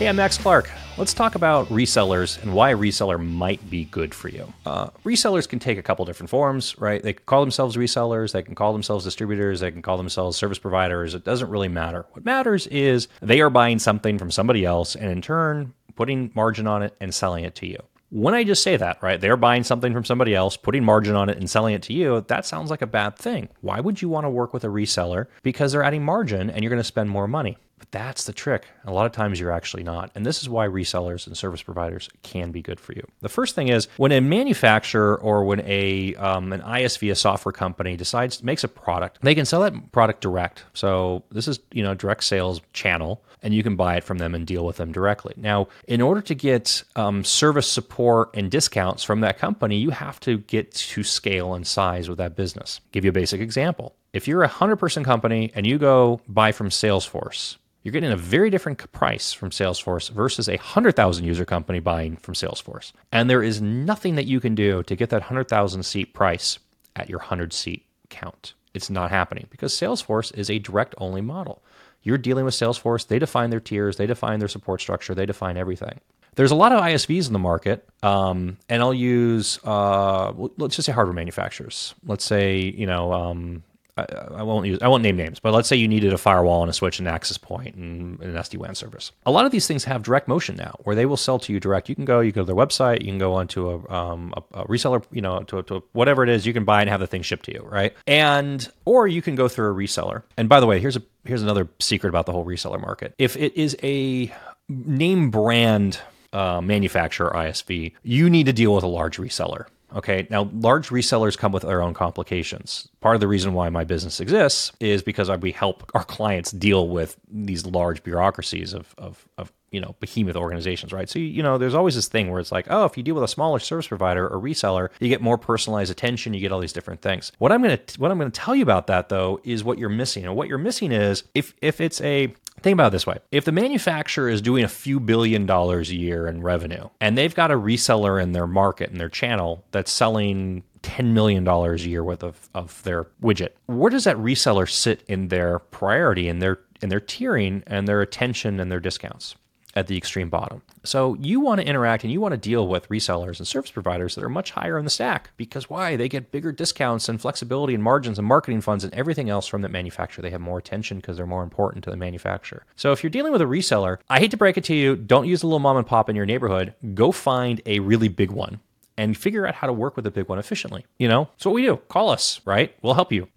Hey, 0.00 0.08
I'm 0.08 0.16
Max 0.16 0.38
Clark. 0.38 0.70
Let's 0.96 1.12
talk 1.12 1.34
about 1.34 1.68
resellers 1.68 2.42
and 2.42 2.54
why 2.54 2.70
a 2.70 2.74
reseller 2.74 3.22
might 3.22 3.68
be 3.68 3.84
good 3.84 4.14
for 4.14 4.30
you. 4.30 4.50
Uh, 4.64 4.88
resellers 5.04 5.46
can 5.46 5.58
take 5.58 5.76
a 5.76 5.82
couple 5.82 6.06
different 6.06 6.30
forms, 6.30 6.74
right? 6.78 7.02
They 7.02 7.12
can 7.12 7.26
call 7.26 7.42
themselves 7.42 7.76
resellers, 7.76 8.32
they 8.32 8.42
can 8.42 8.54
call 8.54 8.72
themselves 8.72 9.04
distributors, 9.04 9.60
they 9.60 9.70
can 9.70 9.82
call 9.82 9.98
themselves 9.98 10.38
service 10.38 10.58
providers. 10.58 11.14
It 11.14 11.22
doesn't 11.22 11.50
really 11.50 11.68
matter. 11.68 12.06
What 12.12 12.24
matters 12.24 12.66
is 12.68 13.08
they 13.20 13.42
are 13.42 13.50
buying 13.50 13.78
something 13.78 14.16
from 14.16 14.30
somebody 14.30 14.64
else 14.64 14.96
and 14.96 15.10
in 15.10 15.20
turn 15.20 15.74
putting 15.96 16.30
margin 16.34 16.66
on 16.66 16.82
it 16.82 16.96
and 16.98 17.14
selling 17.14 17.44
it 17.44 17.54
to 17.56 17.66
you. 17.66 17.76
When 18.08 18.32
I 18.32 18.42
just 18.42 18.62
say 18.62 18.78
that, 18.78 19.02
right, 19.02 19.20
they're 19.20 19.36
buying 19.36 19.64
something 19.64 19.92
from 19.92 20.06
somebody 20.06 20.34
else, 20.34 20.56
putting 20.56 20.82
margin 20.82 21.14
on 21.14 21.28
it, 21.28 21.36
and 21.36 21.50
selling 21.50 21.74
it 21.74 21.82
to 21.82 21.92
you, 21.92 22.24
that 22.28 22.46
sounds 22.46 22.70
like 22.70 22.80
a 22.80 22.86
bad 22.86 23.16
thing. 23.16 23.50
Why 23.60 23.80
would 23.80 24.00
you 24.00 24.08
want 24.08 24.24
to 24.24 24.30
work 24.30 24.54
with 24.54 24.64
a 24.64 24.68
reseller? 24.68 25.26
Because 25.42 25.72
they're 25.72 25.82
adding 25.82 26.02
margin 26.06 26.48
and 26.48 26.64
you're 26.64 26.70
going 26.70 26.80
to 26.80 26.84
spend 26.84 27.10
more 27.10 27.28
money. 27.28 27.58
But 27.80 27.90
that's 27.92 28.24
the 28.24 28.32
trick. 28.34 28.66
A 28.84 28.92
lot 28.92 29.06
of 29.06 29.12
times 29.12 29.40
you're 29.40 29.50
actually 29.50 29.82
not. 29.82 30.10
And 30.14 30.24
this 30.24 30.42
is 30.42 30.48
why 30.48 30.68
resellers 30.68 31.26
and 31.26 31.36
service 31.36 31.62
providers 31.62 32.10
can 32.22 32.52
be 32.52 32.60
good 32.60 32.78
for 32.78 32.92
you. 32.92 33.04
The 33.22 33.28
first 33.30 33.54
thing 33.54 33.68
is 33.68 33.88
when 33.96 34.12
a 34.12 34.20
manufacturer 34.20 35.16
or 35.16 35.44
when 35.44 35.60
a 35.62 36.14
um, 36.16 36.52
an 36.52 36.60
ISV, 36.60 37.10
a 37.10 37.14
software 37.14 37.52
company, 37.52 37.96
decides 37.96 38.42
makes 38.42 38.62
a 38.62 38.68
product, 38.68 39.18
they 39.22 39.34
can 39.34 39.46
sell 39.46 39.62
that 39.62 39.92
product 39.92 40.20
direct. 40.20 40.64
So 40.74 41.24
this 41.30 41.48
is 41.48 41.58
you 41.72 41.82
know 41.82 41.94
direct 41.94 42.22
sales 42.24 42.60
channel, 42.74 43.24
and 43.42 43.54
you 43.54 43.62
can 43.62 43.76
buy 43.76 43.96
it 43.96 44.04
from 44.04 44.18
them 44.18 44.34
and 44.34 44.46
deal 44.46 44.66
with 44.66 44.76
them 44.76 44.92
directly. 44.92 45.32
Now, 45.38 45.68
in 45.88 46.02
order 46.02 46.20
to 46.20 46.34
get 46.34 46.82
um, 46.96 47.24
service 47.24 47.66
support 47.66 48.30
and 48.34 48.50
discounts 48.50 49.04
from 49.04 49.20
that 49.20 49.38
company, 49.38 49.78
you 49.78 49.90
have 49.90 50.20
to 50.20 50.38
get 50.38 50.72
to 50.74 51.02
scale 51.02 51.54
and 51.54 51.66
size 51.66 52.10
with 52.10 52.18
that 52.18 52.36
business. 52.36 52.80
Give 52.92 53.04
you 53.04 53.10
a 53.10 53.14
basic 53.14 53.40
example. 53.40 53.94
If 54.12 54.26
you're 54.26 54.42
a 54.42 54.48
100% 54.48 55.04
company 55.04 55.52
and 55.54 55.66
you 55.66 55.78
go 55.78 56.20
buy 56.26 56.50
from 56.50 56.68
Salesforce, 56.68 57.56
you're 57.82 57.92
getting 57.92 58.12
a 58.12 58.16
very 58.16 58.50
different 58.50 58.92
price 58.92 59.32
from 59.32 59.50
Salesforce 59.50 60.10
versus 60.10 60.48
a 60.48 60.52
100,000 60.52 61.24
user 61.24 61.44
company 61.44 61.80
buying 61.80 62.16
from 62.16 62.34
Salesforce. 62.34 62.92
And 63.10 63.30
there 63.30 63.42
is 63.42 63.62
nothing 63.62 64.16
that 64.16 64.26
you 64.26 64.40
can 64.40 64.54
do 64.54 64.82
to 64.82 64.96
get 64.96 65.10
that 65.10 65.22
100,000 65.22 65.82
seat 65.82 66.12
price 66.12 66.58
at 66.96 67.08
your 67.08 67.20
100 67.20 67.52
seat 67.52 67.86
count. 68.10 68.54
It's 68.74 68.90
not 68.90 69.10
happening 69.10 69.46
because 69.50 69.72
Salesforce 69.72 70.36
is 70.36 70.50
a 70.50 70.58
direct 70.58 70.94
only 70.98 71.20
model. 71.20 71.62
You're 72.02 72.18
dealing 72.18 72.44
with 72.44 72.54
Salesforce, 72.54 73.06
they 73.06 73.18
define 73.18 73.50
their 73.50 73.60
tiers, 73.60 73.96
they 73.96 74.06
define 74.06 74.38
their 74.38 74.48
support 74.48 74.80
structure, 74.80 75.14
they 75.14 75.26
define 75.26 75.56
everything. 75.56 76.00
There's 76.36 76.52
a 76.52 76.56
lot 76.56 76.72
of 76.72 76.82
ISVs 76.82 77.26
in 77.26 77.32
the 77.32 77.38
market, 77.38 77.86
um, 78.02 78.56
and 78.68 78.82
I'll 78.82 78.94
use, 78.94 79.58
uh, 79.64 80.32
let's 80.56 80.76
just 80.76 80.86
say 80.86 80.92
hardware 80.92 81.14
manufacturers. 81.14 81.94
Let's 82.06 82.24
say, 82.24 82.60
you 82.60 82.86
know, 82.86 83.12
um, 83.12 83.64
I, 84.08 84.42
won't 84.42 84.66
use 84.66 84.78
I 84.82 84.88
won't 84.88 85.02
name 85.02 85.16
names, 85.16 85.40
but 85.40 85.52
let's 85.52 85.68
say 85.68 85.76
you 85.76 85.88
needed 85.88 86.12
a 86.12 86.18
firewall 86.18 86.62
and 86.62 86.70
a 86.70 86.72
switch 86.72 86.98
and 86.98 87.08
an 87.08 87.14
access 87.14 87.38
point 87.38 87.74
and 87.74 88.20
an 88.20 88.34
SD 88.34 88.58
WAN 88.58 88.74
service. 88.74 89.12
A 89.26 89.30
lot 89.30 89.46
of 89.46 89.52
these 89.52 89.66
things 89.66 89.84
have 89.84 90.02
direct 90.02 90.28
motion 90.28 90.56
now, 90.56 90.76
where 90.84 90.96
they 90.96 91.06
will 91.06 91.16
sell 91.16 91.38
to 91.40 91.52
you 91.52 91.60
direct. 91.60 91.88
You 91.88 91.94
can 91.94 92.04
go, 92.04 92.20
you 92.20 92.32
go 92.32 92.42
to 92.42 92.46
their 92.46 92.54
website, 92.54 93.00
you 93.00 93.08
can 93.08 93.18
go 93.18 93.34
onto 93.34 93.68
a, 93.68 93.92
um, 93.92 94.34
a, 94.36 94.60
a 94.60 94.66
reseller, 94.66 95.04
you 95.10 95.22
know, 95.22 95.42
to, 95.44 95.62
to 95.64 95.82
whatever 95.92 96.22
it 96.22 96.28
is, 96.28 96.46
you 96.46 96.52
can 96.52 96.64
buy 96.64 96.80
and 96.80 96.90
have 96.90 97.00
the 97.00 97.06
thing 97.06 97.22
shipped 97.22 97.46
to 97.46 97.52
you, 97.52 97.62
right? 97.62 97.94
And 98.06 98.68
or 98.84 99.06
you 99.06 99.22
can 99.22 99.34
go 99.34 99.48
through 99.48 99.70
a 99.70 99.74
reseller. 99.74 100.22
And 100.36 100.48
by 100.48 100.60
the 100.60 100.66
way, 100.66 100.80
here's 100.80 100.96
a 100.96 101.02
here's 101.24 101.42
another 101.42 101.68
secret 101.80 102.08
about 102.08 102.26
the 102.26 102.32
whole 102.32 102.44
reseller 102.44 102.80
market. 102.80 103.14
If 103.18 103.36
it 103.36 103.56
is 103.56 103.76
a 103.82 104.32
name 104.68 105.30
brand 105.30 106.00
uh, 106.32 106.60
manufacturer 106.60 107.30
ISV, 107.30 107.92
you 108.02 108.30
need 108.30 108.46
to 108.46 108.52
deal 108.52 108.74
with 108.74 108.84
a 108.84 108.88
large 108.88 109.18
reseller. 109.18 109.66
Okay. 109.94 110.26
Now, 110.30 110.50
large 110.52 110.88
resellers 110.88 111.36
come 111.36 111.52
with 111.52 111.64
their 111.64 111.82
own 111.82 111.94
complications. 111.94 112.88
Part 113.00 113.16
of 113.16 113.20
the 113.20 113.28
reason 113.28 113.54
why 113.54 113.68
my 113.70 113.84
business 113.84 114.20
exists 114.20 114.72
is 114.80 115.02
because 115.02 115.30
we 115.40 115.52
help 115.52 115.90
our 115.94 116.04
clients 116.04 116.52
deal 116.52 116.88
with 116.88 117.16
these 117.28 117.66
large 117.66 118.02
bureaucracies 118.02 118.72
of, 118.72 118.94
of, 118.98 119.28
of 119.36 119.52
you 119.70 119.80
know 119.80 119.94
behemoth 120.00 120.36
organizations 120.36 120.92
right 120.92 121.08
so 121.08 121.18
you 121.18 121.42
know 121.42 121.58
there's 121.58 121.74
always 121.74 121.94
this 121.94 122.08
thing 122.08 122.30
where 122.30 122.40
it's 122.40 122.52
like 122.52 122.66
oh 122.70 122.84
if 122.84 122.96
you 122.96 123.02
deal 123.02 123.14
with 123.14 123.24
a 123.24 123.28
smaller 123.28 123.58
service 123.58 123.86
provider 123.86 124.28
or 124.28 124.40
reseller 124.40 124.88
you 125.00 125.08
get 125.08 125.20
more 125.20 125.38
personalized 125.38 125.90
attention 125.90 126.34
you 126.34 126.40
get 126.40 126.52
all 126.52 126.60
these 126.60 126.72
different 126.72 127.00
things 127.00 127.32
what 127.38 127.52
i'm 127.52 127.62
going 127.62 127.78
to 127.78 128.00
what 128.00 128.10
i'm 128.10 128.18
going 128.18 128.30
to 128.30 128.40
tell 128.40 128.54
you 128.54 128.62
about 128.62 128.86
that 128.86 129.08
though 129.08 129.40
is 129.44 129.62
what 129.62 129.78
you're 129.78 129.88
missing 129.88 130.24
and 130.24 130.34
what 130.34 130.48
you're 130.48 130.58
missing 130.58 130.92
is 130.92 131.24
if 131.34 131.54
if 131.60 131.80
it's 131.80 132.00
a 132.00 132.32
Think 132.62 132.74
about 132.74 132.88
it 132.88 132.92
this 132.92 133.06
way. 133.06 133.18
If 133.30 133.46
the 133.46 133.52
manufacturer 133.52 134.28
is 134.28 134.42
doing 134.42 134.64
a 134.64 134.68
few 134.68 135.00
billion 135.00 135.46
dollars 135.46 135.88
a 135.88 135.96
year 135.96 136.26
in 136.26 136.42
revenue 136.42 136.90
and 137.00 137.16
they've 137.16 137.34
got 137.34 137.50
a 137.50 137.54
reseller 137.54 138.22
in 138.22 138.32
their 138.32 138.46
market 138.46 138.90
and 138.90 139.00
their 139.00 139.08
channel 139.08 139.64
that's 139.70 139.90
selling 139.90 140.62
$10 140.82 141.12
million 141.12 141.46
a 141.46 141.76
year 141.76 142.04
worth 142.04 142.22
of, 142.22 142.48
of 142.54 142.82
their 142.82 143.04
widget, 143.22 143.50
where 143.66 143.90
does 143.90 144.04
that 144.04 144.16
reseller 144.16 144.68
sit 144.68 145.02
in 145.08 145.28
their 145.28 145.58
priority 145.58 146.28
in 146.28 146.38
their 146.38 146.60
in 146.82 146.88
their 146.88 147.00
tiering 147.00 147.62
and 147.66 147.86
their 147.86 148.00
attention 148.00 148.58
and 148.58 148.72
their 148.72 148.80
discounts? 148.80 149.36
At 149.74 149.86
the 149.86 149.96
extreme 149.96 150.28
bottom. 150.28 150.62
So 150.84 151.14
you 151.20 151.40
want 151.40 151.60
to 151.60 151.66
interact 151.66 152.04
and 152.04 152.12
you 152.12 152.20
want 152.20 152.32
to 152.32 152.38
deal 152.38 152.66
with 152.66 152.88
resellers 152.88 153.38
and 153.38 153.46
service 153.46 153.70
providers 153.70 154.14
that 154.14 154.24
are 154.24 154.28
much 154.28 154.50
higher 154.52 154.78
in 154.78 154.84
the 154.84 154.90
stack 154.90 155.30
because 155.36 155.70
why? 155.70 155.96
They 155.96 156.08
get 156.08 156.32
bigger 156.32 156.52
discounts 156.52 157.08
and 157.08 157.20
flexibility 157.20 157.74
and 157.74 157.82
margins 157.82 158.18
and 158.18 158.26
marketing 158.26 158.60
funds 158.60 158.84
and 158.84 158.92
everything 158.94 159.30
else 159.30 159.46
from 159.46 159.62
that 159.62 159.70
manufacturer. 159.70 160.22
They 160.22 160.30
have 160.30 160.40
more 160.40 160.58
attention 160.58 160.98
because 160.98 161.16
they're 161.16 161.26
more 161.26 161.42
important 161.42 161.84
to 161.84 161.90
the 161.90 161.96
manufacturer. 161.96 162.64
So 162.76 162.92
if 162.92 163.02
you're 163.02 163.10
dealing 163.10 163.32
with 163.32 163.42
a 163.42 163.46
reseller, 163.46 163.98
I 164.08 164.18
hate 164.18 164.30
to 164.32 164.36
break 164.36 164.56
it 164.56 164.64
to 164.64 164.74
you, 164.74 164.96
don't 164.96 165.28
use 165.28 165.42
a 165.42 165.46
little 165.46 165.58
mom 165.58 165.76
and 165.76 165.86
pop 165.86 166.08
in 166.08 166.16
your 166.16 166.26
neighborhood. 166.26 166.74
Go 166.94 167.12
find 167.12 167.60
a 167.66 167.80
really 167.80 168.08
big 168.08 168.30
one 168.30 168.60
and 168.96 169.16
figure 169.16 169.46
out 169.46 169.54
how 169.54 169.66
to 169.66 169.72
work 169.72 169.96
with 169.96 170.06
a 170.06 170.10
big 170.10 170.28
one 170.28 170.38
efficiently. 170.38 170.84
You 170.98 171.08
know, 171.08 171.28
so 171.36 171.50
what 171.50 171.54
we 171.54 171.62
do. 171.62 171.76
Call 171.88 172.10
us, 172.10 172.40
right? 172.44 172.74
We'll 172.82 172.94
help 172.94 173.12
you. 173.12 173.28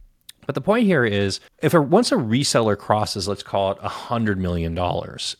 But 0.45 0.55
the 0.55 0.61
point 0.61 0.85
here 0.85 1.05
is 1.05 1.39
if 1.61 1.73
a, 1.73 1.81
once 1.81 2.11
a 2.11 2.15
reseller 2.15 2.77
crosses, 2.77 3.27
let's 3.27 3.43
call 3.43 3.71
it 3.71 3.79
$100 3.79 4.37
million 4.37 4.77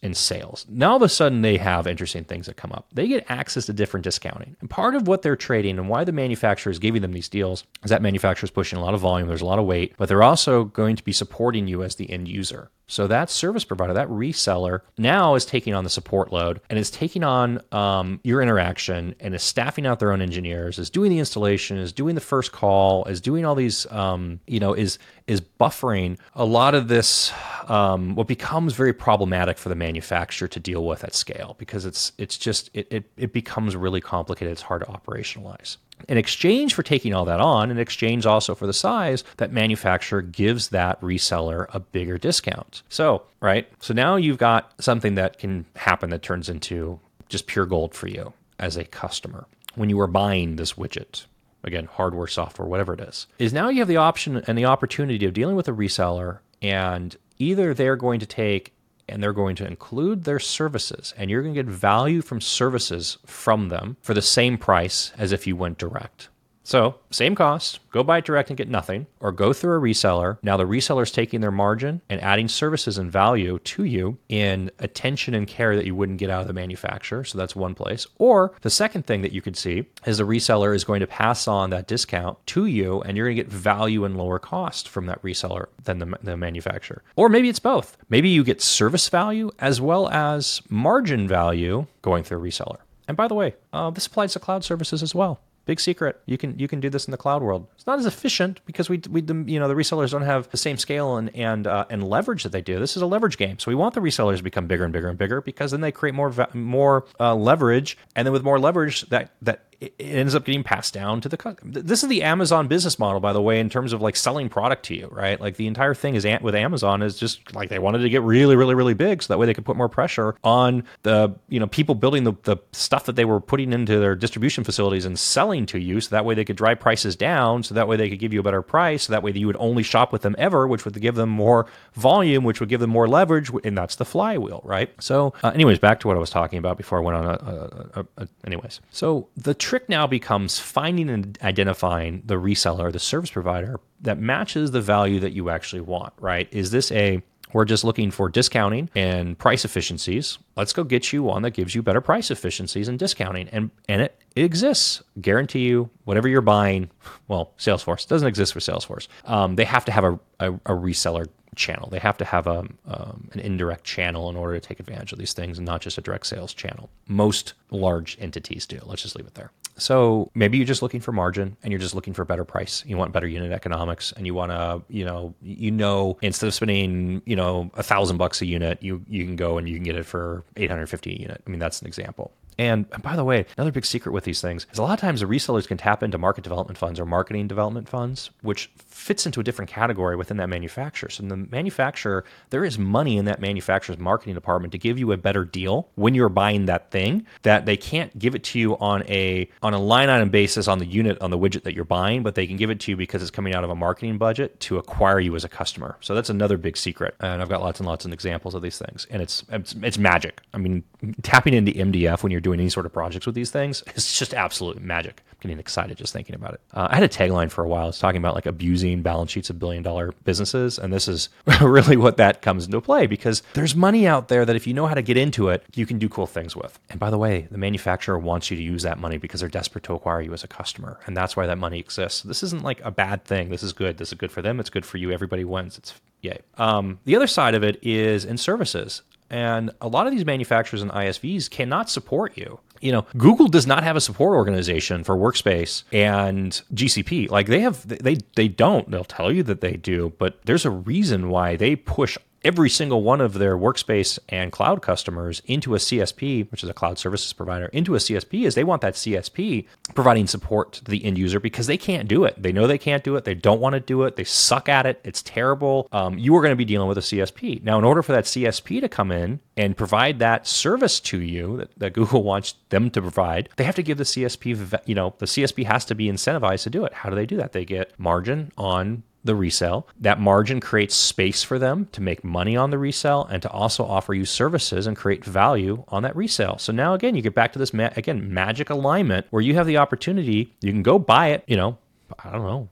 in 0.01 0.13
sales, 0.13 0.65
now 0.69 0.91
all 0.91 0.97
of 0.97 1.01
a 1.01 1.09
sudden 1.09 1.41
they 1.41 1.57
have 1.57 1.87
interesting 1.87 2.23
things 2.23 2.45
that 2.45 2.57
come 2.57 2.71
up. 2.71 2.87
They 2.93 3.07
get 3.07 3.25
access 3.29 3.65
to 3.67 3.73
different 3.73 4.03
discounting. 4.03 4.55
And 4.61 4.69
part 4.69 4.95
of 4.95 5.07
what 5.07 5.21
they're 5.21 5.35
trading 5.35 5.77
and 5.77 5.89
why 5.89 6.03
the 6.03 6.11
manufacturer 6.11 6.71
is 6.71 6.79
giving 6.79 7.01
them 7.01 7.13
these 7.13 7.29
deals 7.29 7.63
is 7.83 7.89
that 7.89 8.01
manufacturer 8.01 8.45
is 8.45 8.51
pushing 8.51 8.79
a 8.79 8.81
lot 8.83 8.93
of 8.93 9.01
volume, 9.01 9.27
there's 9.27 9.41
a 9.41 9.45
lot 9.45 9.59
of 9.59 9.65
weight, 9.65 9.93
but 9.97 10.07
they're 10.07 10.23
also 10.23 10.65
going 10.65 10.95
to 10.95 11.03
be 11.03 11.11
supporting 11.11 11.67
you 11.67 11.83
as 11.83 11.95
the 11.95 12.09
end 12.09 12.27
user. 12.27 12.69
So 12.87 13.07
that 13.07 13.29
service 13.29 13.63
provider, 13.63 13.93
that 13.93 14.09
reseller, 14.09 14.81
now 14.97 15.35
is 15.35 15.45
taking 15.45 15.73
on 15.73 15.83
the 15.83 15.89
support 15.89 16.31
load 16.31 16.59
and 16.69 16.77
is 16.77 16.91
taking 16.91 17.23
on 17.23 17.61
um, 17.71 18.19
your 18.23 18.41
interaction 18.41 19.15
and 19.19 19.33
is 19.33 19.41
staffing 19.41 19.85
out 19.85 19.99
their 19.99 20.11
own 20.11 20.21
engineers, 20.21 20.77
is 20.77 20.89
doing 20.89 21.09
the 21.09 21.19
installation, 21.19 21.77
is 21.77 21.91
doing 21.91 22.15
the 22.15 22.21
first 22.21 22.51
call, 22.51 23.05
is 23.05 23.21
doing 23.21 23.45
all 23.45 23.55
these, 23.55 23.89
um, 23.91 24.39
you 24.47 24.59
know, 24.59 24.73
is 24.73 24.92
is 25.27 25.41
buffering 25.41 26.17
a 26.35 26.45
lot 26.45 26.75
of 26.75 26.87
this. 26.87 27.31
Um, 27.67 28.15
what 28.15 28.27
becomes 28.27 28.73
very 28.73 28.93
problematic 28.93 29.57
for 29.57 29.69
the 29.69 29.75
manufacturer 29.75 30.47
to 30.49 30.59
deal 30.59 30.85
with 30.85 31.03
at 31.03 31.15
scale 31.15 31.55
because 31.57 31.85
it's 31.85 32.11
it's 32.17 32.37
just 32.37 32.69
it, 32.73 32.87
it 32.91 33.11
it 33.17 33.33
becomes 33.33 33.75
really 33.75 34.01
complicated. 34.01 34.51
It's 34.51 34.61
hard 34.61 34.81
to 34.81 34.87
operationalize. 34.87 35.77
In 36.09 36.17
exchange 36.17 36.73
for 36.73 36.83
taking 36.83 37.13
all 37.13 37.25
that 37.25 37.39
on, 37.39 37.71
in 37.71 37.77
exchange 37.77 38.25
also 38.25 38.55
for 38.55 38.67
the 38.67 38.73
size, 38.73 39.23
that 39.37 39.53
manufacturer 39.53 40.21
gives 40.21 40.69
that 40.69 40.99
reseller 41.01 41.67
a 41.73 41.79
bigger 41.79 42.17
discount. 42.17 42.81
So, 42.89 43.23
right? 43.39 43.69
So 43.79 43.93
now 43.93 44.15
you've 44.17 44.37
got 44.37 44.73
something 44.81 45.15
that 45.15 45.37
can 45.39 45.65
happen 45.75 46.09
that 46.09 46.21
turns 46.21 46.49
into 46.49 46.99
just 47.29 47.47
pure 47.47 47.65
gold 47.65 47.95
for 47.95 48.07
you 48.07 48.33
as 48.59 48.75
a 48.75 48.83
customer 48.83 49.47
when 49.75 49.89
you 49.89 49.99
are 49.99 50.07
buying 50.07 50.55
this 50.55 50.73
widget. 50.73 51.25
Again, 51.63 51.85
hardware, 51.85 52.28
software, 52.28 52.68
whatever 52.68 52.94
it 52.94 53.00
is, 53.00 53.28
is 53.40 53.53
now 53.53 53.69
you 53.69 53.79
have 53.79 53.88
the 53.88 53.97
option 53.97 54.44
and 54.47 54.57
the 54.57 54.66
opportunity 54.66 55.25
of 55.25 55.34
dealing 55.34 55.56
with 55.56 55.68
a 55.68 55.74
reseller, 55.74 56.40
and 56.62 57.16
either 57.40 57.74
they're 57.74 57.96
going 57.96 58.19
to 58.19 58.25
take 58.25 58.74
and 59.07 59.22
they're 59.22 59.34
going 59.34 59.56
to 59.57 59.68
include 59.68 60.24
their 60.24 60.40
services 60.40 61.13
and 61.18 61.29
you're 61.29 61.41
going 61.41 61.53
to 61.53 61.63
get 61.63 61.72
value 61.72 62.22
from 62.22 62.40
services 62.40 63.18
from 63.25 63.69
them 63.69 63.97
for 64.01 64.13
the 64.13 64.22
same 64.22 64.57
price 64.57 65.12
as 65.18 65.31
if 65.31 65.46
you 65.46 65.56
went 65.56 65.78
direct. 65.78 66.29
So, 66.66 66.96
same 67.12 67.35
cost, 67.35 67.79
go 67.91 68.03
buy 68.03 68.19
it 68.19 68.25
direct 68.25 68.50
and 68.50 68.57
get 68.57 68.69
nothing, 68.69 69.06
or 69.19 69.33
go 69.33 69.51
through 69.51 69.77
a 69.77 69.81
reseller. 69.81 70.38
Now, 70.42 70.56
the 70.56 70.63
reseller 70.63 71.04
is 71.04 71.12
taking 71.12 71.42
their 71.42 71.51
margin 71.51 72.01
and 72.10 72.21
adding 72.21 72.48
services 72.48 72.98
and 72.98 73.12
value 73.12 73.60
to 73.60 73.83
you 73.83 74.18
in 74.30 74.71
attention 74.80 75.33
and 75.33 75.45
care 75.45 75.75
that 75.75 75.86
you 75.86 75.94
wouldn't 75.94 76.19
get 76.19 76.30
out 76.30 76.42
of 76.42 76.48
the 76.48 76.54
manufacturer. 76.54 77.25
So, 77.25 77.38
that's 77.38 77.56
one 77.56 77.75
place. 77.75 78.07
Or 78.18 78.54
the 78.62 78.69
second 78.69 79.06
thing 79.06 79.21
that 79.24 79.33
you 79.33 79.42
could 79.42 79.57
see 79.57 79.86
is 80.06 80.19
the 80.19 80.24
reseller 80.24 80.74
is 80.74 80.86
going 80.86 81.01
to 81.01 81.07
pass 81.07 81.50
on 81.50 81.69
that 81.71 81.88
discount 81.88 82.38
to 82.48 82.66
you, 82.66 83.01
and 83.01 83.18
you're 83.18 83.27
going 83.27 83.36
to 83.36 83.44
get 83.44 83.51
value 83.51 84.06
and 84.06 84.18
lower 84.18 84.39
cost 84.39 84.88
from 84.88 85.06
that 85.07 85.21
reseller 85.21 85.66
than 85.83 86.00
the, 86.00 86.18
the 86.24 86.38
manufacturer. 86.38 87.04
Or 87.18 87.27
maybe 87.27 87.50
it's 87.50 87.59
both. 87.59 87.98
Maybe 88.07 88.30
you 88.30 88.44
get 88.44 88.62
service 88.62 89.09
value 89.09 89.51
as 89.59 89.81
well 89.81 90.07
as 90.09 90.62
margin 90.69 91.27
value 91.27 91.88
going 92.01 92.24
through 92.24 92.39
a 92.39 92.42
reseller. 92.42 92.77
And 93.06 93.18
by 93.18 93.27
the 93.27 93.36
way, 93.36 93.56
uh, 93.74 93.89
this 93.89 94.07
applies 94.07 94.31
to 94.33 94.39
cloud 94.39 94.63
services 94.63 95.04
as 95.04 95.13
well. 95.13 95.42
Big 95.65 95.80
secret. 95.80 96.21
You 96.25 96.38
can 96.38 96.60
you 96.60 96.68
can 96.68 96.80
do 96.81 96.89
this 96.89 97.06
in 97.06 97.12
the 97.12 97.18
cloud 97.18 97.42
world. 97.42 97.68
It's 97.75 97.88
not 97.88 97.98
as 97.98 98.06
efficient 98.06 98.60
because 98.65 98.89
we 98.89 99.01
we 99.10 99.21
you 99.21 99.60
know 99.60 99.68
the 99.68 99.75
resellers 99.75 100.12
don't 100.12 100.24
have 100.24 100.50
the 100.50 100.57
same 100.57 100.77
scale 100.77 101.15
and 101.15 101.33
and 101.36 101.68
uh, 101.68 101.86
and 101.89 102.04
leverage 102.04 102.44
that 102.44 102.51
they 102.51 102.62
do. 102.62 102.80
This 102.80 102.98
is 102.98 103.01
a 103.01 103.06
leverage 103.06 103.38
game. 103.38 103.60
So 103.60 103.71
we 103.71 103.75
want 103.75 103.94
the 103.94 104.01
resellers 104.01 104.38
to 104.38 104.44
become 104.44 104.68
bigger 104.68 104.83
and 104.83 104.92
bigger 104.92 105.07
and 105.07 105.18
bigger 105.18 105.42
because 105.42 105.71
then 105.71 105.81
they 105.81 105.92
create 105.92 106.15
more 106.15 106.33
more 106.54 107.06
uh, 107.19 107.33
leverage, 107.33 107.98
and 108.15 108.25
then 108.25 108.33
with 108.33 108.44
more 108.44 108.60
leverage, 108.60 109.04
that 109.10 109.31
that 109.42 109.62
it 109.97 110.15
ends 110.15 110.35
up 110.35 110.45
getting 110.45 110.63
passed 110.63 110.94
down 110.94 111.21
to 111.21 111.30
the 111.30 111.38
customer. 111.38 111.81
this 111.81 112.03
is 112.03 112.09
the 112.09 112.24
Amazon 112.24 112.68
business 112.68 113.00
model 113.00 113.19
by 113.19 113.33
the 113.33 113.41
way 113.41 113.59
in 113.59 113.69
terms 113.69 113.94
of 113.94 114.01
like 114.01 114.15
selling 114.15 114.50
product 114.50 114.83
to 114.85 114.95
you 114.95 115.07
right 115.12 115.39
like 115.39 115.57
the 115.57 115.68
entire 115.68 115.94
thing 115.94 116.15
is 116.15 116.25
with 116.41 116.56
Amazon 116.56 117.01
is 117.01 117.18
just 117.18 117.53
like 117.53 117.69
they 117.69 117.80
wanted 117.80 118.00
to 118.00 118.09
get 118.09 118.21
really 118.21 118.56
really 118.56 118.75
really 118.75 118.94
big 118.94 119.21
so 119.21 119.33
that 119.33 119.38
way 119.38 119.45
they 119.45 119.53
could 119.53 119.65
put 119.65 119.75
more 119.75 119.89
pressure 119.89 120.35
on 120.44 120.83
the 121.03 121.33
you 121.50 121.59
know 121.59 121.68
people 121.68 121.95
building 121.95 122.24
the, 122.24 122.33
the 122.44 122.57
stuff 122.71 123.06
that 123.06 123.15
they 123.15 123.25
were 123.25 123.39
putting 123.39 123.74
into 123.74 124.00
their 124.00 124.15
distribution 124.15 124.63
facilities 124.63 125.06
and 125.06 125.18
selling 125.19 125.65
to 125.65 125.80
you 125.80 126.00
so 126.01 126.09
that 126.09 126.25
way 126.25 126.33
they 126.35 126.45
could 126.45 126.56
drive 126.56 126.80
prices 126.80 127.15
down 127.15 127.63
so 127.63 127.75
that 127.75 127.88
way 127.88 127.97
they 127.97 128.09
could 128.09 128.19
give 128.19 128.33
you 128.33 128.39
a 128.39 128.44
better 128.44 128.62
price 128.62 129.03
so 129.03 129.12
that 129.13 129.24
way 129.24 129.31
you 129.31 129.47
would 129.47 129.57
only 129.59 129.83
shop 129.83 130.12
with 130.12 130.21
them 130.21 130.35
ever 130.38 130.68
which 130.68 130.85
would 130.85 131.00
give 131.01 131.15
them 131.15 131.30
more 131.30 131.65
volume 131.94 132.44
which 132.44 132.59
would 132.59 132.69
give 132.69 132.80
them 132.80 132.89
more 132.89 133.07
leverage 133.07 133.51
and 133.63 133.77
that's 133.77 133.95
the 133.95 134.06
flywheel 134.06 134.62
right 134.63 134.91
so 135.00 135.33
uh, 135.44 135.51
anyways 135.53 135.80
back 135.80 136.00
to 136.00 136.07
what 136.07 136.15
I 136.15 136.19
was 136.19 136.30
talking 136.30 136.59
about 136.59 136.77
before 136.77 137.00
I 137.00 137.01
went 137.01 137.18
on 137.18 137.25
a, 137.25 138.01
a, 138.01 138.06
a, 138.18 138.27
anyways 138.45 138.80
so 138.91 139.27
the 139.35 139.53
trick 139.73 139.89
now 139.89 140.05
becomes 140.05 140.59
finding 140.59 141.09
and 141.09 141.35
identifying 141.41 142.21
the 142.27 142.35
reseller, 142.35 142.91
the 142.91 142.99
service 142.99 143.31
provider 143.31 143.79
that 144.01 144.19
matches 144.19 144.69
the 144.69 144.79
value 144.79 145.19
that 145.19 145.33
you 145.33 145.49
actually 145.49 145.81
want, 145.81 146.13
right? 146.19 146.47
Is 146.51 146.69
this 146.69 146.91
a 146.91 147.23
we're 147.53 147.65
just 147.65 147.83
looking 147.83 148.11
for 148.11 148.29
discounting 148.29 148.89
and 148.93 149.37
price 149.37 149.65
efficiencies. 149.65 150.37
Let's 150.55 150.73
go 150.73 150.83
get 150.83 151.11
you 151.11 151.23
one 151.23 151.41
that 151.41 151.51
gives 151.51 151.73
you 151.73 151.81
better 151.81 152.01
price 152.01 152.29
efficiencies 152.29 152.87
and 152.87 152.99
discounting. 152.99 153.49
And 153.49 153.71
and 153.89 154.03
it, 154.03 154.21
it 154.35 154.43
exists. 154.43 155.01
Guarantee 155.21 155.65
you, 155.65 155.89
whatever 156.03 156.27
you're 156.27 156.41
buying, 156.41 156.91
well, 157.27 157.53
Salesforce 157.57 158.07
doesn't 158.07 158.27
exist 158.27 158.53
for 158.53 158.59
Salesforce. 158.59 159.07
Um, 159.25 159.55
they 159.55 159.65
have 159.65 159.85
to 159.85 159.91
have 159.91 160.03
a, 160.03 160.19
a, 160.39 160.53
a 160.53 160.73
reseller 160.73 161.27
channel. 161.55 161.89
They 161.89 161.99
have 161.99 162.17
to 162.17 162.25
have 162.25 162.45
a, 162.45 162.59
um, 162.87 163.29
an 163.33 163.39
indirect 163.39 163.83
channel 163.83 164.29
in 164.29 164.35
order 164.35 164.59
to 164.59 164.67
take 164.67 164.79
advantage 164.79 165.13
of 165.13 165.19
these 165.19 165.33
things 165.33 165.57
and 165.57 165.65
not 165.65 165.81
just 165.81 165.97
a 165.97 166.01
direct 166.01 166.27
sales 166.27 166.53
channel. 166.53 166.89
Most 167.07 167.53
large 167.71 168.17
entities 168.19 168.65
do. 168.65 168.79
Let's 168.83 169.01
just 169.01 169.15
leave 169.15 169.27
it 169.27 169.33
there. 169.35 169.51
So 169.77 170.31
maybe 170.35 170.57
you're 170.57 170.67
just 170.67 170.81
looking 170.81 171.01
for 171.01 171.11
margin 171.11 171.57
and 171.63 171.71
you're 171.71 171.79
just 171.79 171.95
looking 171.95 172.13
for 172.13 172.21
a 172.21 172.25
better 172.25 172.45
price. 172.45 172.83
You 172.85 172.97
want 172.97 173.11
better 173.11 173.27
unit 173.27 173.51
economics 173.51 174.11
and 174.11 174.25
you 174.25 174.33
want 174.33 174.51
to, 174.51 174.81
you 174.87 175.05
know, 175.05 175.33
you 175.41 175.71
know, 175.71 176.17
instead 176.21 176.47
of 176.47 176.53
spending, 176.53 177.21
you 177.25 177.35
know, 177.35 177.71
a 177.75 177.83
thousand 177.83 178.17
bucks 178.17 178.41
a 178.41 178.45
unit, 178.45 178.81
you, 178.81 179.03
you 179.07 179.25
can 179.25 179.35
go 179.35 179.57
and 179.57 179.67
you 179.67 179.75
can 179.75 179.83
get 179.83 179.95
it 179.95 180.05
for 180.05 180.43
850 180.57 181.11
a 181.11 181.19
unit. 181.19 181.43
I 181.45 181.49
mean, 181.49 181.59
that's 181.59 181.81
an 181.81 181.87
example. 181.87 182.31
And 182.57 182.89
by 183.01 183.15
the 183.15 183.23
way, 183.23 183.45
another 183.57 183.71
big 183.71 183.85
secret 183.85 184.11
with 184.11 184.23
these 184.23 184.41
things 184.41 184.67
is 184.71 184.79
a 184.79 184.83
lot 184.83 184.93
of 184.93 184.99
times 184.99 185.21
the 185.21 185.25
resellers 185.25 185.67
can 185.67 185.77
tap 185.77 186.03
into 186.03 186.17
market 186.17 186.43
development 186.43 186.77
funds 186.77 186.99
or 186.99 187.05
marketing 187.05 187.47
development 187.47 187.89
funds, 187.89 188.29
which 188.41 188.69
fits 188.77 189.25
into 189.25 189.39
a 189.39 189.43
different 189.43 189.71
category 189.71 190.15
within 190.15 190.37
that 190.37 190.49
manufacturer. 190.49 191.09
So, 191.09 191.23
in 191.23 191.29
the 191.29 191.37
manufacturer, 191.37 192.23
there 192.49 192.63
is 192.63 192.77
money 192.77 193.17
in 193.17 193.25
that 193.25 193.39
manufacturer's 193.39 193.99
marketing 193.99 194.35
department 194.35 194.71
to 194.73 194.77
give 194.77 194.99
you 194.99 195.11
a 195.11 195.17
better 195.17 195.45
deal 195.45 195.89
when 195.95 196.15
you're 196.15 196.29
buying 196.29 196.65
that 196.65 196.91
thing 196.91 197.25
that 197.41 197.65
they 197.65 197.77
can't 197.77 198.17
give 198.17 198.35
it 198.35 198.43
to 198.45 198.59
you 198.59 198.77
on 198.77 199.03
a 199.07 199.49
on 199.63 199.74
a 199.74 199.80
line 199.80 200.10
item 200.10 200.30
basis 200.30 200.68
on 200.68 200.77
the 200.77 200.86
unit 200.86 201.19
on 201.21 201.31
the 201.31 201.38
widget 201.38 201.63
that 201.63 201.74
you're 201.74 201.86
buying, 201.86 202.21
but 202.21 202.36
they 202.36 202.45
can 202.45 202.57
give 202.57 202.69
it 202.69 202.80
to 202.81 202.92
you 202.92 202.98
because 202.98 203.21
it's 203.21 203.31
coming 203.31 203.56
out 203.56 203.63
of 203.63 203.69
a 203.69 203.75
marketing 203.75 204.18
budget 204.18 204.60
to 204.60 204.77
acquire 204.77 205.19
you 205.19 205.36
as 205.36 205.44
a 205.44 205.50
customer. 205.50 205.98
So 206.01 206.13
that's 206.13 206.30
another 206.30 206.57
big 206.57 206.75
secret, 206.75 207.15
and 207.21 207.42
I've 207.42 207.50
got 207.50 207.62
lots 207.62 207.80
and 207.80 207.88
lots 207.88 208.06
of 208.06 208.12
examples 208.12 208.54
of 208.54 208.62
these 208.62 208.77
things, 208.77 209.07
and 209.10 209.21
it's 209.21 209.44
it's, 209.50 209.74
it's 209.81 209.98
magic. 209.98 210.42
I 210.54 210.57
mean, 210.57 210.83
tapping 211.24 211.54
into 211.54 211.71
MDF 211.71 212.21
when 212.21 212.31
you're 212.31 212.42
doing 212.42 212.60
any 212.60 212.69
sort 212.69 212.86
of 212.86 212.94
projects 212.94 213.25
with 213.25 213.36
these 213.36 213.51
things 213.51 213.83
is 213.95 214.12
just 214.13 214.33
absolute 214.33 214.81
magic. 214.81 215.24
Getting 215.44 215.60
excited 215.60 215.98
just 215.98 216.13
thinking 216.13 216.36
about 216.36 216.54
it. 216.54 216.62
Uh, 216.74 216.88
I 216.90 216.95
had 216.95 217.04
a 217.04 217.10
tagline 217.10 217.51
for 217.51 217.66
a 217.66 217.68
while. 217.68 217.90
It's 217.90 218.00
talking 218.00 218.18
about 218.18 218.34
like 218.34 218.45
abusing 218.45 219.01
balance 219.01 219.30
sheets 219.30 219.50
of 219.50 219.60
billion 219.60 219.84
dollar 219.84 220.13
businesses. 220.24 220.80
And 220.80 220.94
this 220.94 221.10
is 221.10 221.28
really 221.62 221.98
what 221.98 222.16
that 222.16 222.42
comes 222.42 222.66
into 222.66 222.80
play 222.80 223.07
because 223.07 223.44
there's 223.51 223.75
money 223.75 224.07
out 224.07 224.30
there 224.30 224.45
that 224.45 224.56
if 224.56 224.66
you 224.66 224.74
know 224.74 224.88
how 224.88 224.94
to 224.94 225.01
get 225.01 225.18
into 225.18 225.50
it, 225.50 225.66
you 225.75 225.86
can 225.86 226.00
do 226.00 226.07
cool 226.07 226.28
things 226.28 226.56
with. 226.56 226.80
And 226.90 226.98
by 226.98 227.10
the 227.10 227.18
way, 227.18 227.50
the 227.51 227.57
manufacturer 227.57 228.18
wants 228.18 228.51
you 228.51 228.56
to 228.56 228.63
use 228.63 228.84
that 228.84 229.00
money 229.00 229.18
because 229.18 229.42
they're 229.42 229.50
desperate 229.50 229.84
to 229.84 229.94
acquire 229.95 230.22
you 230.22 230.31
as 230.31 230.45
a 230.45 230.48
customer. 230.48 230.98
And 231.07 231.18
that's 231.18 231.36
why 231.36 231.45
that 231.45 231.57
money 231.57 231.78
exists. 231.78 232.22
This 232.22 232.42
isn't 232.42 232.63
like 232.63 232.80
a 232.86 232.92
bad 232.92 233.25
thing. 233.25 233.50
This 233.50 233.63
is 233.63 233.74
good. 233.74 233.98
This 233.98 234.13
is 234.13 234.18
good 234.18 234.31
for 234.31 234.42
them. 234.42 234.62
It's 234.62 234.69
good 234.69 234.86
for 234.86 234.98
you. 234.98 235.12
Everybody 235.12 235.44
wins. 235.44 235.78
It's 235.78 235.94
yay. 236.22 236.40
Um, 236.57 237.00
the 237.04 237.18
other 237.18 237.28
side 237.28 237.54
of 237.54 237.66
it 237.66 237.80
is 237.84 238.24
in 238.24 238.38
services. 238.38 239.01
And 239.33 239.71
a 239.81 239.88
lot 239.88 240.06
of 240.06 240.13
these 240.13 240.25
manufacturers 240.25 240.83
and 240.83 240.91
ISVs 240.91 241.50
cannot 241.50 241.89
support 241.89 242.38
you. 242.38 242.59
You 242.81 242.91
know, 242.91 243.07
Google 243.18 243.47
does 243.47 243.65
not 243.65 243.83
have 243.83 243.95
a 243.95 244.01
support 244.01 244.35
organization 244.35 245.03
for 245.03 245.18
Workspace 245.18 245.85
and 245.91 246.51
GCP. 246.71 247.31
Like 247.31 247.47
they 247.47 247.62
have, 247.62 247.88
they 247.88 248.18
they 248.35 248.47
don't. 248.47 248.91
They'll 248.91 249.03
tell 249.03 249.31
you 249.31 249.41
that 249.44 249.62
they 249.62 249.74
do, 249.74 250.13
but 250.19 250.39
there's 250.45 250.65
a 250.65 250.69
reason 250.69 251.30
why 251.30 251.56
they 251.56 251.75
push 251.75 252.15
every 252.44 252.69
single 252.69 253.04
one 253.04 253.22
of 253.22 253.34
their 253.36 253.57
workspace 253.57 254.19
and 254.30 254.51
cloud 254.51 254.81
customers 254.81 255.42
into 255.45 255.75
a 255.75 255.78
CSP, 255.78 256.50
which 256.51 256.63
is 256.63 256.69
a 256.69 256.74
cloud 256.74 256.98
services 256.98 257.34
provider, 257.34 257.68
into 257.68 257.95
a 257.95 258.00
CSP 258.00 258.45
is 258.45 258.56
they 258.56 258.63
want 258.63 258.81
that 258.81 258.95
CSP 258.95 259.66
providing 259.94 260.28
support 260.28 260.74
to 260.74 260.92
the 260.92 261.04
end 261.06 261.18
user 261.18 261.40
because 261.40 261.68
they 261.68 261.78
can't 261.78 262.07
do 262.07 262.24
it. 262.24 262.42
They 262.42 262.51
know 262.51 262.68
they 262.68 262.78
can't 262.78 263.04
do 263.04 263.16
it. 263.16 263.24
They 263.24 263.36
don't 263.36 263.62
want 263.62 263.74
to 263.74 263.80
do 263.80 264.04
it. 264.04 264.16
They 264.16 264.24
suck 264.24 264.68
at 264.69 264.86
it. 264.86 265.00
It's 265.04 265.22
terrible. 265.22 265.88
Um, 265.92 266.18
you 266.18 266.36
are 266.36 266.42
going 266.42 266.51
to 266.51 266.56
be 266.56 266.66
dealing 266.66 266.88
with 266.88 266.98
a 266.98 267.01
CSP. 267.01 267.63
Now, 267.63 267.78
in 267.78 267.84
order 267.84 268.01
for 268.01 268.12
that 268.12 268.25
CSP 268.25 268.81
to 268.81 268.90
come 268.90 269.12
in 269.12 269.40
and 269.56 269.78
provide 269.78 270.19
that 270.19 270.48
service 270.48 271.00
to 271.01 271.22
you 271.22 271.57
that, 271.57 271.72
that 271.78 271.94
Google 271.94 272.24
wants 272.34 272.56
them 272.69 272.90
to 272.92 273.01
provide, 273.01 273.50
they 273.56 273.63
have 273.63 273.75
to 273.75 273.84
give 273.84 273.98
the 273.98 274.04
CSP, 274.04 274.81
you 274.86 274.95
know, 274.95 275.13
the 275.19 275.25
CSP 275.25 275.66
has 275.66 275.86
to 275.86 275.95
be 275.95 276.07
incentivized 276.07 276.63
to 276.63 276.69
do 276.69 276.86
it. 276.86 276.94
How 276.94 277.10
do 277.10 277.16
they 277.16 277.25
do 277.25 277.38
that? 277.38 277.54
They 277.54 277.66
get 277.66 277.98
margin 278.00 278.51
on 278.57 279.04
the 279.23 279.35
resale. 279.35 279.87
That 279.99 280.19
margin 280.19 280.59
creates 280.59 280.95
space 280.95 281.43
for 281.43 281.57
them 281.59 281.87
to 281.91 282.01
make 282.01 282.23
money 282.23 282.55
on 282.57 282.71
the 282.71 282.77
resale 282.77 283.25
and 283.29 283.41
to 283.41 283.49
also 283.49 283.85
offer 283.85 284.13
you 284.13 284.25
services 284.25 284.87
and 284.87 284.97
create 284.97 285.23
value 285.23 285.83
on 285.87 286.03
that 286.03 286.15
resale. 286.15 286.57
So 286.57 286.73
now 286.73 286.93
again, 286.93 287.15
you 287.15 287.21
get 287.21 287.35
back 287.35 287.53
to 287.53 287.59
this 287.59 287.73
ma- 287.73 287.89
again 287.95 288.33
magic 288.33 288.69
alignment 288.69 289.27
where 289.29 289.41
you 289.41 289.55
have 289.55 289.67
the 289.67 289.77
opportunity, 289.77 290.53
you 290.61 290.71
can 290.71 290.83
go 290.83 290.99
buy 290.99 291.27
it, 291.27 291.43
you 291.47 291.55
know, 291.57 291.77
I 292.19 292.31
don't 292.31 292.44
know, 292.44 292.69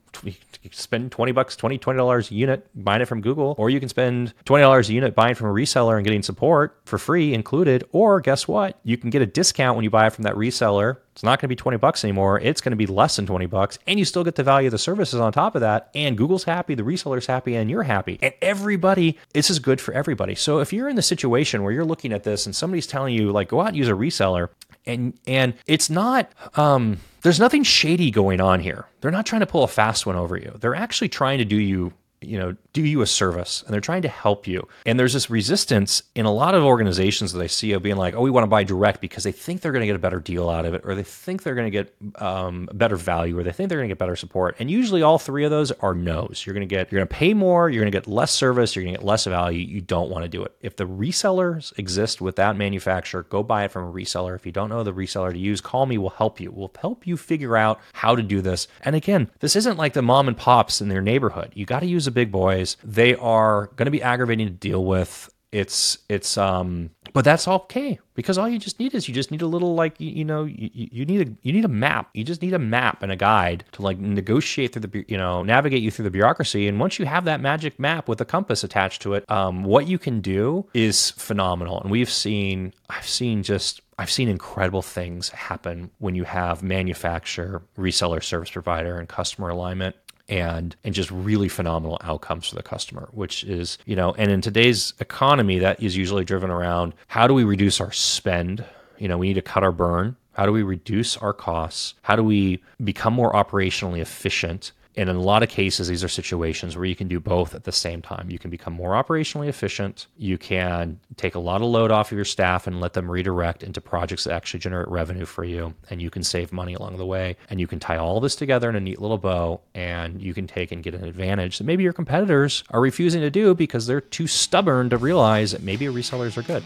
spend 0.70 1.12
20 1.12 1.32
bucks, 1.32 1.56
20, 1.56 1.78
$20 1.78 2.30
a 2.30 2.34
unit 2.34 2.66
buying 2.74 3.02
it 3.02 3.06
from 3.06 3.20
Google, 3.20 3.54
or 3.58 3.70
you 3.70 3.80
can 3.80 3.88
spend 3.88 4.34
$20 4.44 4.88
a 4.88 4.92
unit 4.92 5.14
buying 5.14 5.34
from 5.34 5.48
a 5.48 5.52
reseller 5.52 5.96
and 5.96 6.04
getting 6.04 6.22
support 6.22 6.80
for 6.84 6.98
free 6.98 7.34
included. 7.34 7.84
Or 7.92 8.20
guess 8.20 8.46
what? 8.46 8.78
You 8.84 8.96
can 8.96 9.10
get 9.10 9.22
a 9.22 9.26
discount 9.26 9.76
when 9.76 9.84
you 9.84 9.90
buy 9.90 10.06
it 10.06 10.12
from 10.12 10.24
that 10.24 10.34
reseller. 10.34 10.98
It's 11.12 11.22
not 11.22 11.38
going 11.40 11.44
to 11.44 11.48
be 11.48 11.56
20 11.56 11.76
bucks 11.76 12.04
anymore. 12.04 12.40
It's 12.40 12.62
going 12.62 12.70
to 12.70 12.76
be 12.76 12.86
less 12.86 13.16
than 13.16 13.26
20 13.26 13.44
bucks. 13.46 13.78
And 13.86 13.98
you 13.98 14.04
still 14.06 14.24
get 14.24 14.34
the 14.34 14.42
value 14.42 14.68
of 14.68 14.72
the 14.72 14.78
services 14.78 15.20
on 15.20 15.30
top 15.32 15.54
of 15.54 15.60
that. 15.60 15.90
And 15.94 16.16
Google's 16.16 16.44
happy, 16.44 16.74
the 16.74 16.84
reseller's 16.84 17.26
happy, 17.26 17.54
and 17.54 17.70
you're 17.70 17.82
happy. 17.82 18.18
And 18.22 18.32
everybody, 18.40 19.18
this 19.34 19.50
is 19.50 19.58
good 19.58 19.80
for 19.80 19.92
everybody. 19.92 20.34
So 20.34 20.60
if 20.60 20.72
you're 20.72 20.88
in 20.88 20.96
the 20.96 21.02
situation 21.02 21.62
where 21.62 21.72
you're 21.72 21.84
looking 21.84 22.14
at 22.14 22.24
this 22.24 22.46
and 22.46 22.56
somebody's 22.56 22.86
telling 22.86 23.14
you, 23.14 23.30
like, 23.30 23.48
go 23.48 23.60
out 23.60 23.68
and 23.68 23.76
use 23.76 23.88
a 23.88 23.92
reseller, 23.92 24.48
and 24.86 25.18
and 25.26 25.54
it's 25.66 25.90
not 25.90 26.30
um 26.56 26.98
there's 27.22 27.38
nothing 27.38 27.62
shady 27.62 28.10
going 28.10 28.40
on 28.40 28.60
here. 28.60 28.86
They're 29.00 29.12
not 29.12 29.26
trying 29.26 29.40
to 29.40 29.46
pull 29.46 29.62
a 29.62 29.68
fast 29.68 30.06
one 30.06 30.16
over 30.16 30.36
you. 30.36 30.56
They're 30.60 30.74
actually 30.74 31.08
trying 31.08 31.38
to 31.38 31.44
do 31.44 31.56
you 31.56 31.92
you 32.22 32.38
know, 32.38 32.56
do 32.72 32.82
you 32.82 33.02
a 33.02 33.06
service 33.06 33.62
and 33.62 33.72
they're 33.72 33.80
trying 33.80 34.02
to 34.02 34.08
help 34.08 34.46
you. 34.46 34.66
And 34.86 34.98
there's 34.98 35.12
this 35.12 35.30
resistance 35.30 36.02
in 36.14 36.24
a 36.24 36.32
lot 36.32 36.54
of 36.54 36.64
organizations 36.64 37.32
that 37.32 37.42
I 37.42 37.46
see 37.46 37.72
of 37.72 37.82
being 37.82 37.96
like, 37.96 38.14
oh, 38.14 38.20
we 38.20 38.30
want 38.30 38.44
to 38.44 38.48
buy 38.48 38.64
direct 38.64 39.00
because 39.00 39.24
they 39.24 39.32
think 39.32 39.60
they're 39.60 39.72
going 39.72 39.82
to 39.82 39.86
get 39.86 39.96
a 39.96 40.00
better 40.00 40.20
deal 40.20 40.48
out 40.48 40.64
of 40.64 40.74
it, 40.74 40.82
or 40.84 40.94
they 40.94 41.02
think 41.02 41.42
they're 41.42 41.54
going 41.54 41.70
to 41.70 41.70
get 41.70 41.94
um, 42.16 42.68
better 42.72 42.96
value, 42.96 43.38
or 43.38 43.42
they 43.42 43.52
think 43.52 43.68
they're 43.68 43.78
going 43.78 43.88
to 43.88 43.94
get 43.94 43.98
better 43.98 44.16
support. 44.16 44.56
And 44.58 44.70
usually 44.70 45.02
all 45.02 45.18
three 45.18 45.44
of 45.44 45.50
those 45.50 45.72
are 45.72 45.94
no's. 45.94 46.44
You're 46.46 46.54
going 46.54 46.66
to 46.68 46.72
get, 46.72 46.90
you're 46.90 46.98
going 46.98 47.08
to 47.08 47.14
pay 47.14 47.34
more, 47.34 47.68
you're 47.68 47.82
going 47.82 47.92
to 47.92 47.96
get 47.96 48.06
less 48.06 48.32
service, 48.32 48.74
you're 48.74 48.84
going 48.84 48.94
to 48.94 49.00
get 49.00 49.06
less 49.06 49.24
value. 49.24 49.60
You 49.60 49.80
don't 49.80 50.10
want 50.10 50.24
to 50.24 50.28
do 50.28 50.42
it. 50.42 50.54
If 50.60 50.76
the 50.76 50.84
resellers 50.84 51.76
exist 51.78 52.20
with 52.20 52.36
that 52.36 52.56
manufacturer, 52.56 53.24
go 53.24 53.42
buy 53.42 53.64
it 53.64 53.72
from 53.72 53.88
a 53.88 53.92
reseller. 53.92 54.34
If 54.34 54.46
you 54.46 54.52
don't 54.52 54.68
know 54.68 54.82
the 54.82 54.92
reseller 54.92 55.32
to 55.32 55.38
use, 55.38 55.60
call 55.60 55.86
me. 55.86 55.98
We'll 55.98 56.10
help 56.10 56.40
you. 56.40 56.50
We'll 56.50 56.72
help 56.80 57.06
you 57.06 57.16
figure 57.16 57.56
out 57.56 57.80
how 57.92 58.14
to 58.16 58.22
do 58.22 58.40
this. 58.40 58.68
And 58.82 58.94
again, 58.94 59.30
this 59.40 59.56
isn't 59.56 59.76
like 59.76 59.92
the 59.92 60.02
mom 60.02 60.28
and 60.28 60.36
pops 60.36 60.80
in 60.80 60.88
their 60.88 61.02
neighborhood. 61.02 61.52
You 61.54 61.66
got 61.66 61.80
to 61.80 61.86
use 61.86 62.06
a 62.06 62.11
big 62.12 62.30
boys. 62.30 62.76
They 62.84 63.14
are 63.16 63.66
going 63.76 63.86
to 63.86 63.90
be 63.90 64.02
aggravating 64.02 64.46
to 64.46 64.52
deal 64.52 64.84
with. 64.84 65.30
It's 65.50 65.98
it's 66.08 66.38
um 66.38 66.88
but 67.12 67.26
that's 67.26 67.46
okay 67.46 67.98
because 68.14 68.38
all 68.38 68.48
you 68.48 68.58
just 68.58 68.80
need 68.80 68.94
is 68.94 69.06
you 69.06 69.12
just 69.12 69.30
need 69.30 69.42
a 69.42 69.46
little 69.46 69.74
like 69.74 70.00
you, 70.00 70.10
you 70.10 70.24
know 70.24 70.44
you, 70.44 70.70
you 70.72 71.04
need 71.04 71.28
a 71.28 71.30
you 71.42 71.52
need 71.52 71.66
a 71.66 71.68
map 71.68 72.08
you 72.14 72.24
just 72.24 72.40
need 72.40 72.54
a 72.54 72.58
map 72.58 73.02
and 73.02 73.12
a 73.12 73.16
guide 73.16 73.62
to 73.72 73.82
like 73.82 73.98
negotiate 73.98 74.72
through 74.72 74.80
the 74.80 75.04
you 75.08 75.18
know 75.18 75.42
navigate 75.42 75.82
you 75.82 75.90
through 75.90 76.04
the 76.04 76.10
bureaucracy 76.10 76.68
and 76.68 76.80
once 76.80 76.98
you 76.98 77.04
have 77.04 77.26
that 77.26 77.42
magic 77.42 77.78
map 77.78 78.08
with 78.08 78.18
a 78.22 78.24
compass 78.24 78.64
attached 78.64 79.02
to 79.02 79.12
it 79.12 79.30
um, 79.30 79.62
what 79.62 79.86
you 79.86 79.98
can 79.98 80.22
do 80.22 80.66
is 80.72 81.10
phenomenal 81.10 81.82
and 81.82 81.90
we've 81.90 82.10
seen 82.10 82.72
I've 82.88 83.06
seen 83.06 83.42
just 83.42 83.82
I've 83.98 84.10
seen 84.10 84.28
incredible 84.28 84.82
things 84.82 85.28
happen 85.28 85.90
when 85.98 86.14
you 86.16 86.24
have 86.24 86.62
manufacturer, 86.62 87.62
reseller, 87.78 88.22
service 88.22 88.50
provider, 88.50 88.98
and 88.98 89.08
customer 89.08 89.48
alignment 89.48 89.94
and 90.28 90.76
and 90.84 90.94
just 90.94 91.10
really 91.10 91.48
phenomenal 91.48 91.98
outcomes 92.02 92.48
for 92.48 92.54
the 92.54 92.62
customer 92.62 93.08
which 93.12 93.44
is 93.44 93.78
you 93.86 93.96
know 93.96 94.14
and 94.18 94.30
in 94.30 94.40
today's 94.40 94.94
economy 95.00 95.58
that 95.58 95.82
is 95.82 95.96
usually 95.96 96.24
driven 96.24 96.50
around 96.50 96.94
how 97.08 97.26
do 97.26 97.34
we 97.34 97.44
reduce 97.44 97.80
our 97.80 97.92
spend? 97.92 98.64
You 98.98 99.08
know 99.08 99.18
we 99.18 99.28
need 99.28 99.34
to 99.34 99.42
cut 99.42 99.62
our 99.62 99.72
burn. 99.72 100.16
How 100.32 100.46
do 100.46 100.52
we 100.52 100.62
reduce 100.62 101.16
our 101.18 101.34
costs? 101.34 101.94
How 102.02 102.16
do 102.16 102.24
we 102.24 102.62
become 102.82 103.12
more 103.12 103.32
operationally 103.32 104.00
efficient 104.00 104.72
And 104.96 105.08
in 105.08 105.16
a 105.16 105.20
lot 105.20 105.42
of 105.42 105.48
cases, 105.48 105.88
these 105.88 106.04
are 106.04 106.08
situations 106.08 106.76
where 106.76 106.84
you 106.84 106.94
can 106.94 107.08
do 107.08 107.18
both 107.18 107.54
at 107.54 107.64
the 107.64 107.72
same 107.72 108.02
time. 108.02 108.30
You 108.30 108.38
can 108.38 108.50
become 108.50 108.72
more 108.74 108.90
operationally 108.90 109.48
efficient. 109.48 110.06
You 110.16 110.36
can 110.36 111.00
take 111.16 111.34
a 111.34 111.38
lot 111.38 111.62
of 111.62 111.68
load 111.68 111.90
off 111.90 112.12
of 112.12 112.16
your 112.16 112.24
staff 112.24 112.66
and 112.66 112.80
let 112.80 112.92
them 112.92 113.10
redirect 113.10 113.62
into 113.62 113.80
projects 113.80 114.24
that 114.24 114.34
actually 114.34 114.60
generate 114.60 114.88
revenue 114.88 115.24
for 115.24 115.44
you. 115.44 115.74
And 115.88 116.02
you 116.02 116.10
can 116.10 116.22
save 116.22 116.52
money 116.52 116.74
along 116.74 116.98
the 116.98 117.06
way. 117.06 117.36
And 117.48 117.60
you 117.60 117.66
can 117.66 117.80
tie 117.80 117.96
all 117.96 118.20
this 118.20 118.36
together 118.36 118.68
in 118.68 118.76
a 118.76 118.80
neat 118.80 119.00
little 119.00 119.18
bow 119.18 119.60
and 119.74 120.20
you 120.20 120.34
can 120.34 120.46
take 120.46 120.72
and 120.72 120.82
get 120.82 120.94
an 120.94 121.04
advantage 121.04 121.58
that 121.58 121.64
maybe 121.64 121.82
your 121.82 121.92
competitors 121.92 122.64
are 122.70 122.80
refusing 122.80 123.22
to 123.22 123.30
do 123.30 123.54
because 123.54 123.86
they're 123.86 124.00
too 124.00 124.26
stubborn 124.26 124.90
to 124.90 124.98
realize 124.98 125.52
that 125.52 125.62
maybe 125.62 125.86
resellers 125.86 126.36
are 126.36 126.42
good. 126.42 126.62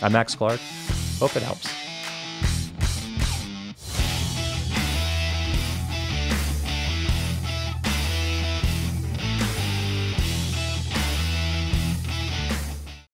I'm 0.00 0.12
Max 0.12 0.34
Clark. 0.34 0.60
Hope 1.18 1.36
it 1.36 1.42
helps. 1.42 1.85